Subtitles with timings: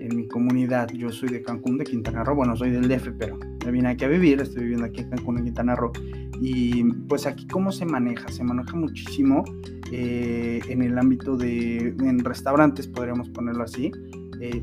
[0.00, 3.38] En mi comunidad, yo soy de Cancún, de Quintana Roo, bueno, soy del DF, pero
[3.64, 5.92] me vine aquí a vivir, estoy viviendo aquí en Cancún, en Quintana Roo.
[6.40, 8.28] Y pues aquí, ¿cómo se maneja?
[8.28, 9.44] Se maneja muchísimo
[9.92, 13.92] eh, en el ámbito de, en restaurantes, podríamos ponerlo así.
[14.40, 14.62] Eh,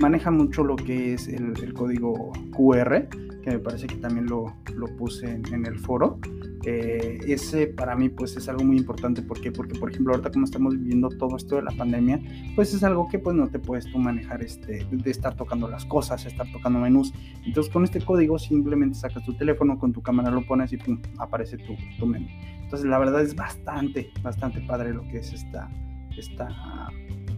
[0.00, 3.08] maneja mucho lo que es el, código QR,
[3.44, 6.18] que me parece que también lo, lo puse en el foro.
[6.66, 9.20] Eh, ese para mí pues es algo muy importante.
[9.20, 9.52] ¿Por qué?
[9.52, 12.20] Porque por ejemplo ahorita como estamos viviendo todo esto de la pandemia,
[12.54, 15.84] pues es algo que pues no te puedes tú manejar este, de estar tocando las
[15.84, 17.12] cosas, estar tocando menús.
[17.44, 21.00] Entonces con este código simplemente sacas tu teléfono, con tu cámara lo pones y pum,
[21.18, 22.26] aparece tu, tu menú.
[22.62, 25.68] Entonces la verdad es bastante, bastante padre lo que es esta,
[26.16, 26.48] esta,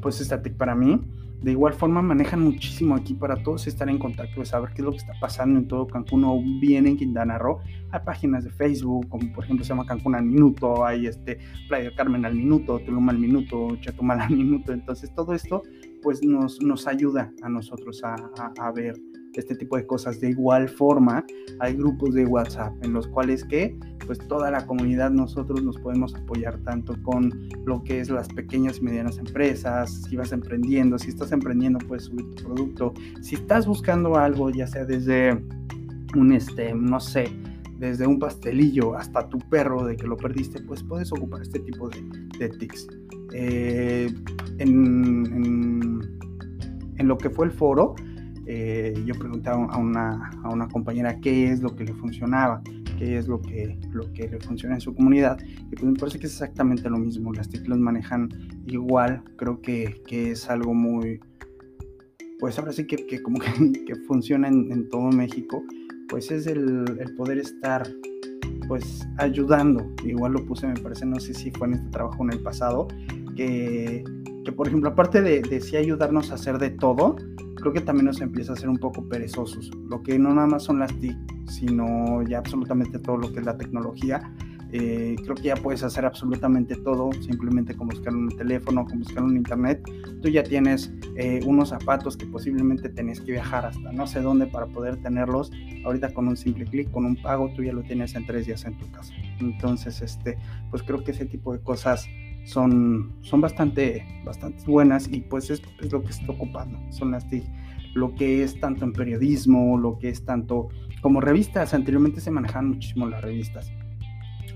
[0.00, 1.00] pues esta tip para mí.
[1.42, 4.92] De igual forma manejan muchísimo aquí para todos estar en contacto, saber qué es lo
[4.92, 7.58] que está pasando en todo Cancún o bien en Quintana Roo.
[7.90, 11.38] Hay páginas de Facebook, como por ejemplo se llama Cancún al minuto, hay este
[11.68, 14.72] Playa Carmen al minuto, Tulum al minuto, Chetumal al minuto.
[14.72, 15.62] Entonces todo esto
[16.00, 18.14] pues nos, nos ayuda a nosotros a,
[18.58, 18.94] a ver
[19.40, 20.20] este tipo de cosas.
[20.20, 21.24] De igual forma,
[21.60, 23.76] hay grupos de WhatsApp en los cuales que
[24.06, 28.78] pues toda la comunidad nosotros nos podemos apoyar tanto con lo que es las pequeñas
[28.78, 33.66] y medianas empresas, si vas emprendiendo, si estás emprendiendo puedes subir tu producto, si estás
[33.66, 35.40] buscando algo ya sea desde
[36.16, 37.28] un este, no sé,
[37.78, 41.88] desde un pastelillo hasta tu perro de que lo perdiste, pues puedes ocupar este tipo
[41.88, 42.02] de,
[42.38, 42.86] de tics.
[43.32, 44.12] Eh,
[44.58, 46.18] en, en,
[46.98, 47.94] en, lo que fue el foro,
[48.46, 52.60] eh, yo pregunté a una, a una, compañera qué es lo que le funcionaba,
[52.98, 55.38] qué es lo que, lo que le funciona en su comunidad.
[55.44, 57.32] Y pues me parece que es exactamente lo mismo.
[57.32, 58.28] Las TIC manejan
[58.66, 59.22] igual.
[59.36, 61.20] Creo que, que, es algo muy,
[62.40, 63.50] pues ahora sí que, que como que,
[63.86, 65.62] que funciona en, en, todo México.
[66.08, 67.88] Pues es el, el, poder estar
[68.66, 69.88] pues ayudando.
[70.04, 72.88] Igual lo puse, me parece, no sé si fue en este trabajo en el pasado,
[73.36, 74.02] que,
[74.44, 77.16] que por ejemplo, aparte de, de sí ayudarnos a hacer de todo,
[77.62, 79.70] creo que también nos empieza a ser un poco perezosos.
[79.88, 81.16] Lo que no nada más son las TIC,
[81.48, 84.32] sino ya absolutamente todo lo que es la tecnología.
[84.72, 89.22] Eh, creo que ya puedes hacer absolutamente todo, simplemente con buscar un teléfono, con buscar
[89.22, 89.80] un internet.
[90.22, 94.46] Tú ya tienes eh, unos zapatos que posiblemente tenés que viajar hasta no sé dónde
[94.46, 95.52] para poder tenerlos.
[95.84, 98.64] Ahorita con un simple clic, con un pago, tú ya lo tienes en tres días
[98.64, 99.14] en tu casa.
[99.38, 100.36] Entonces, este,
[100.70, 102.08] pues creo que ese tipo de cosas
[102.44, 107.44] son, son bastante, bastante buenas y pues es, lo que estoy ocupando, son las TIC,
[107.94, 110.68] lo que es tanto en periodismo, lo que es tanto
[111.00, 113.72] como revistas, anteriormente se manejaban muchísimo las revistas.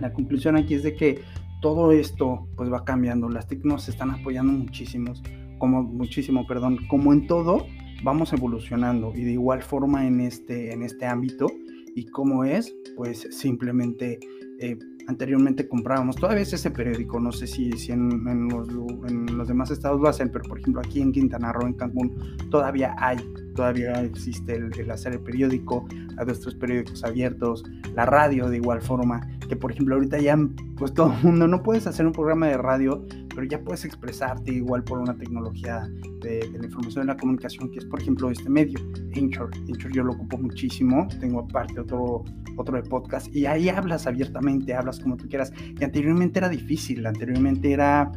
[0.00, 1.20] La conclusión aquí es de que
[1.60, 5.22] todo esto pues va cambiando, las TIC nos están apoyando muchísimos,
[5.58, 7.66] como muchísimo, perdón, como en todo
[8.02, 9.12] vamos evolucionando.
[9.14, 11.46] Y de igual forma en este, en este ámbito
[11.94, 14.18] y como es, pues simplemente
[14.60, 14.76] eh,
[15.08, 20.08] anteriormente comprábamos, todavía es ese periódico, no sé si, si en, los, demás estados lo
[20.08, 23.18] hacen, pero por ejemplo aquí en Quintana Roo, en Cancún, todavía hay,
[23.54, 27.64] todavía existe el, hacer el periódico, hay nuestros periódicos abiertos,
[27.94, 30.36] la radio de igual forma, que por ejemplo ahorita ya,
[30.76, 34.52] pues todo el mundo, no puedes hacer un programa de radio pero ya puedes expresarte
[34.52, 35.88] igual por una tecnología
[36.20, 38.78] de, la información y la comunicación, que es, por ejemplo, este medio,
[39.16, 39.50] Anchor.
[39.68, 42.24] Anchor yo lo ocupo muchísimo, tengo aparte otro,
[42.56, 45.52] otro de podcast, y ahí hablas abiertamente, hablas como tú quieras.
[45.78, 48.10] Y anteriormente era difícil, anteriormente era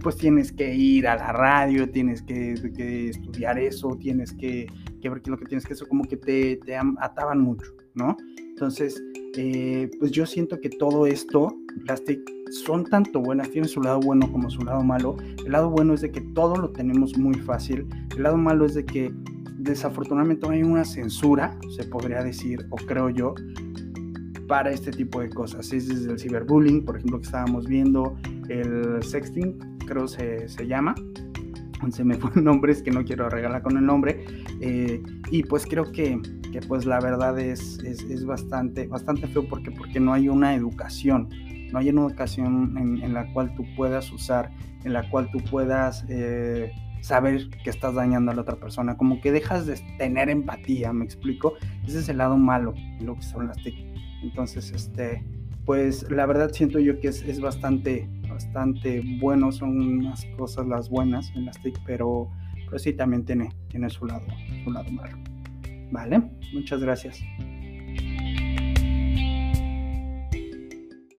[0.00, 2.52] pues tienes que ir a la radio, tienes que,
[3.08, 4.66] estudiar eso, tienes que,
[5.00, 7.74] que, ver qué es lo que tienes que hacer, como que te, te ataban mucho,
[7.94, 8.16] ¿no?
[8.38, 9.02] Entonces,
[9.36, 11.56] eh, pues yo siento que todo esto,
[11.86, 12.20] las TIC
[12.50, 15.16] son tanto buenas, tienen su lado bueno como su lado malo.
[15.44, 17.86] El lado bueno es de que todo lo tenemos muy fácil.
[18.16, 19.12] El lado malo es de que
[19.58, 23.34] desafortunadamente hay una censura, se podría decir, o creo yo,
[24.46, 25.72] para este tipo de cosas.
[25.72, 28.16] Es desde el ciberbullying, por ejemplo, que estábamos viendo,
[28.48, 30.94] el sexting, creo se, se llama.
[31.90, 34.24] Se me fue nombres que no quiero regalar con el nombre.
[34.60, 36.20] Eh, y pues creo que,
[36.52, 40.54] que, pues la verdad es, es, es, bastante, bastante feo porque, porque no hay una
[40.54, 41.28] educación.
[41.72, 44.50] No hay una educación en, la cual tú puedas usar,
[44.84, 46.70] en la cual tú puedas eh,
[47.00, 48.96] saber que estás dañando a la otra persona.
[48.96, 51.54] Como que dejas de tener empatía, ¿me explico?
[51.86, 53.74] Ese es el lado malo de lo que son las TIC.
[54.22, 55.24] Entonces, este,
[55.64, 60.90] pues la verdad siento yo que es, es bastante, bastante bueno, son unas cosas las
[60.90, 62.28] buenas en las TIC, pero,
[62.66, 64.26] pero sí también tiene, tiene su lado,
[64.62, 65.31] su lado malo.
[65.92, 66.22] Vale,
[66.54, 67.20] muchas gracias.